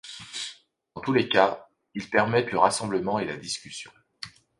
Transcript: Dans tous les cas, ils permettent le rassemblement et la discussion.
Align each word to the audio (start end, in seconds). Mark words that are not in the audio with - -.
Dans 0.95 1.01
tous 1.03 1.13
les 1.13 1.29
cas, 1.29 1.67
ils 1.93 2.09
permettent 2.09 2.51
le 2.51 2.57
rassemblement 2.57 3.19
et 3.19 3.25
la 3.25 3.37
discussion. 3.37 3.91